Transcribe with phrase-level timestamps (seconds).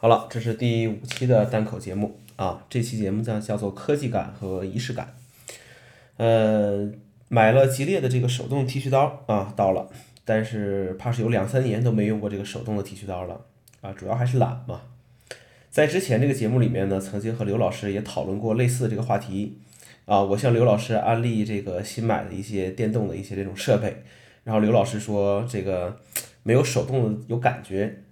[0.00, 2.64] 好了，这是第五期的单口节目啊。
[2.70, 5.12] 这期节目呢叫做科技感和仪式感。
[6.18, 6.88] 呃，
[7.26, 9.88] 买了吉列的这个手动剃须刀啊，到了，
[10.24, 13.40] 但是怕是有两三年都没用过这个手动的剃须刀了
[13.80, 14.82] 啊，主要还是懒嘛。
[15.68, 19.58] 在之前这个节目里面呢，曾经和刘老师也讨论过类似的这个话题
[20.04, 20.22] 啊。
[20.22, 24.04] 我向刘老师安利这个新买的一些电动的一些这种设备，
[24.44, 25.98] 然后刘老师说这个
[26.44, 28.04] 没有手动的有感觉。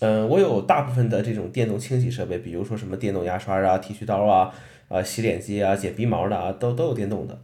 [0.00, 4.54] 嗯，我有大部分的这种电动清洗设备，比如说什么电动牙刷啊、剃须刀啊、
[4.88, 7.36] 啊洗脸机啊、剪鼻毛的啊，都都有电动的。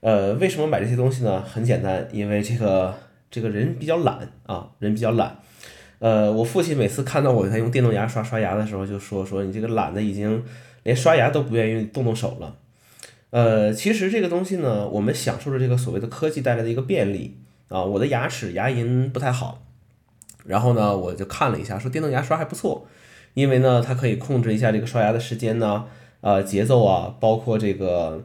[0.00, 1.42] 呃，为什么买这些东西呢？
[1.42, 2.94] 很简单，因为这个
[3.32, 5.38] 这个人比较懒啊，人比较懒。
[5.98, 10.44] 呃，我父亲每次看到我在用电动牙刷刷牙的时候，就说说你这个懒的已经
[10.84, 12.54] 连刷牙都不愿意动动手了。
[13.30, 17.82] 呃，其实这个东西呢，我们享受着这个所谓的科技带来的一个便利啊。
[17.82, 19.64] 我的牙齿牙龈不太好。
[20.44, 22.86] 然后呢，我就看了一下，说电动牙刷还不错，
[23.34, 25.84] 因为呢，它可以控制一下这个刷牙的时间呢，
[26.20, 28.24] 呃，节奏啊，包括这个，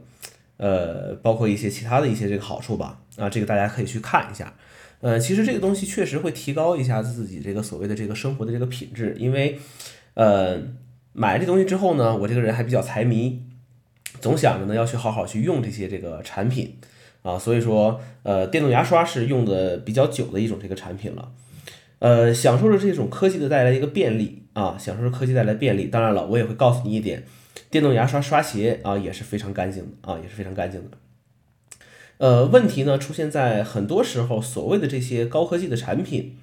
[0.57, 4.53] 呃，包括一些其他的一些这个好处吧，啊，这个大家可以去看一下，
[5.01, 9.59] 呃，其实这个东西确实会提高一下自己这个所谓的这个生活的这个品质，因为，
[10.13, 10.57] 呃，
[11.11, 13.43] 买了这东西之后呢，我这个人还比较财迷，
[14.21, 16.77] 总想着呢要去好好去用这些这个产品，
[17.21, 21.31] 啊，所以说，呃，电动牙刷是用的比较久的一种这个产品了。
[22.03, 25.85] 呃，享受着这种科技的带来一个便利啊，享受着科技带来便利。
[25.85, 27.23] 当然了，我也会告诉你一点，
[27.71, 30.97] 电动牙刷刷鞋啊也是非常干净的啊，也是非常干净的。
[32.17, 36.35] 呃，问题呢出现在很多时候，所谓的这些高科技的产品，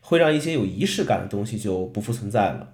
[0.00, 2.70] 会让一些有仪式感的东西就不复存在了。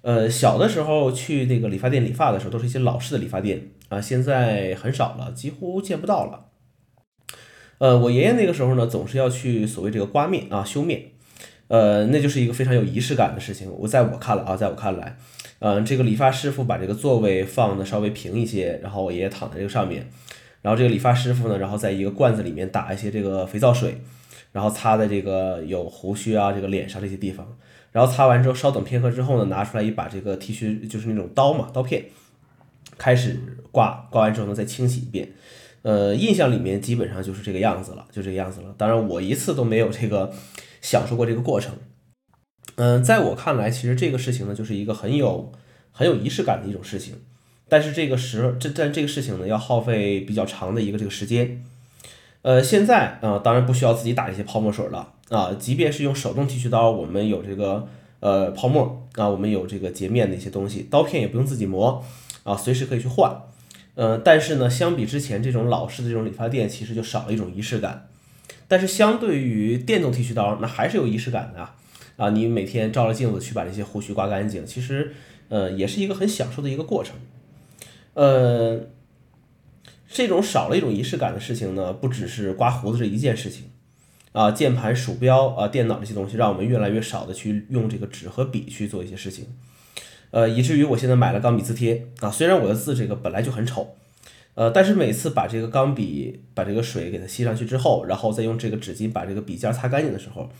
[0.00, 6.46] 呃，小的时候去那个理发店理发的时候，都是一些老式的理发店啊，现在很少了，几乎见不到了。
[7.78, 11.11] 呃，我爷爷那个时候呢，总是要去所谓这个刮面啊，修面。
[11.68, 13.70] 呃，那就是一个非常有仪式感的事情。
[13.78, 15.16] 我在我看来啊，在我看来，
[15.60, 20.06] 嗯，这个理发师傅把这个座位放的稍微平一些，然后我爷爷躺在这个上面，
[20.60, 24.02] 然后这个理发师傅呢，然后在一个罐子里面打一些这个肥皂水，
[24.52, 27.46] 然后擦在这个有胡须啊这个脸上这些地方，
[27.90, 32.04] 然后擦完之后稍等片刻之后呢，拿出来一把这个剃须就是那种刀嘛刀片，
[32.98, 33.40] 开始
[33.70, 35.30] 刮，刮完之后呢再清洗一遍。
[35.80, 38.74] 呃，印象里面基本上就是这个样子了，就这个样子了。
[38.76, 40.30] 当然我一次都没有这个。
[40.82, 41.72] 享受过这个过程，
[42.74, 45.50] 嗯，在我看来，其实这个事情呢，就是一个很有
[45.92, 47.14] 很有仪式感的一种事情。
[47.68, 51.64] 但是这个时这但这个事情呢，要耗费比较长的一个这个时间。
[52.42, 57.88] 呃，现在啊，当然不需要自己打一些泡沫水了啊，即便是用手动剃须刀，我们有这个
[58.18, 62.04] 呃泡沫啊，我们有这个洁面的一些东西，刀片也不用自己磨
[62.42, 63.32] 啊，随时可以去换。
[63.94, 68.08] 呃，但是呢，相比之前这种老式的这种理发店，其实就少了一种仪式感。
[68.68, 71.76] 但是相对于电动剃须刀，那还是有仪式感的啊！
[72.16, 75.12] 啊，你每天照着镜子去把这些胡须刮干净，其实，
[75.48, 77.16] 呃，也是一个很享受的一个过程。
[78.14, 78.80] 呃，
[80.08, 83.64] 这种少了一种仪式感的事情呢，不只是刮胡子这一件事情
[84.32, 89.46] 啊，键盘、鼠标啊、电脑这些东西，让我们越来越少的去用这个纸和笔去做一些事情，
[90.30, 93.96] 呃，以至于我现在买了钢笔字贴啊，虽然我的字这个本来就很丑。
[94.54, 100.50] 呃，但是每次把这个钢笔把这个水给它吸上去之后，然后再用这个纸巾把这个笔尖擦干净的时候，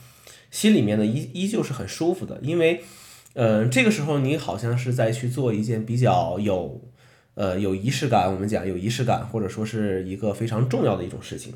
[0.50, 2.82] 心里面呢依依旧是很舒服的，因为，
[3.34, 6.80] 呃，这个时候你好像是在去做一件比较有，
[7.34, 11.52] 呃，有仪式感，我们讲有仪式感，或者说是一个非常重要的一种事情。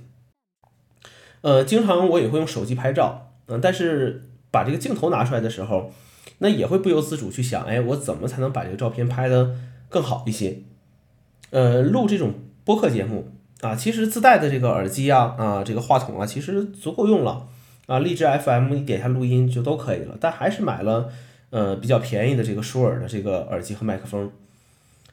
[1.40, 5.90] 呃，经常我也会用手机拍照，嗯，但是把这个镜头拿出来的时候，
[6.38, 9.56] 那也会不由自主去想，哎，我怎么才能把这个照片拍得
[9.88, 10.58] 更好一些？
[11.56, 12.34] 呃，录这种
[12.66, 17.48] 播客节目啊，其实自带的这个耳机啊，啊，这个话筒啊，其实足够用了
[17.86, 17.98] 啊。
[17.98, 21.08] 荔枝 FM 你点下录音就都可以了，但还是买了
[21.48, 24.30] 呃比较便宜的这个舒尔的这个耳机和麦克风，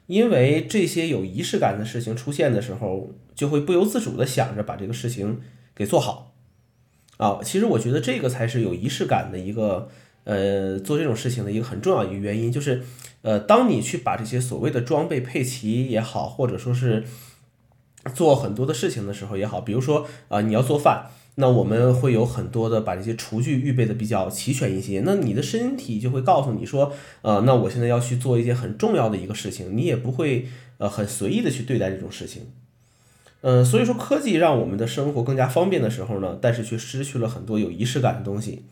[0.07, 5.39] 因为这些有仪式感的事情出现的时候，就会不由自主的想着把这个事情
[5.73, 6.33] 给做好
[7.15, 7.39] 啊。
[7.41, 9.87] 其实我觉得这个才是有仪式感的一个
[10.23, 12.83] 呃做这种事情的一个很重要一个原因，就是。
[13.24, 17.06] 呃，当你去把这些所谓的装备配齐也好，或者说是
[18.13, 21.06] 做很多的事情的时候也好，比如说啊，你要做饭，
[21.36, 32.47] 那我们会有很多的把这些厨具预备的比较齐全一些，那你的身体就会告诉你说，呃，那我现在要去做一件很重要的一个事情，你也不会呃很随意的去对待这种事情。
[33.39, 38.65] 嗯，所以说科技让我们的生活更加方便的时候呢，但是却失去了很多有仪式感的东西，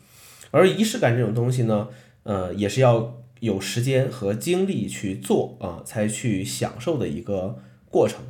[0.52, 1.88] 而仪式感这种东西呢，
[2.22, 3.18] 呃，也是要。
[3.42, 7.58] 有时间和精力去做啊，才去享受的一个
[7.90, 8.20] 过程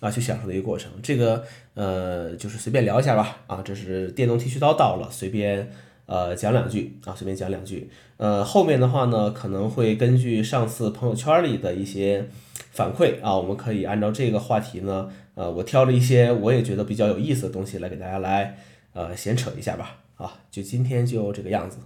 [0.00, 0.90] 啊，去享受的一个过程。
[1.02, 1.44] 这个
[1.74, 3.60] 呃，就是随便聊一下吧啊。
[3.62, 5.70] 这是电动剃须刀到了，随便
[6.06, 7.90] 呃讲两句啊，随便讲两句。
[8.16, 12.30] 呃，后面的话呢，可能会根据上次朋友圈里的一些
[12.70, 18.56] 反馈啊，我们可以按照这个话题呢，呃，我挑了一些我也觉得比较有意思的东西来给大家来
[18.94, 20.03] 呃闲扯一下吧。
[20.16, 21.78] 啊，就今天就这个样子。